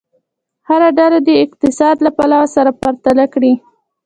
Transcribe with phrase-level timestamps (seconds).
[0.67, 3.53] هره ډله دې اقتصاد له پلوه سره پرتله کړي.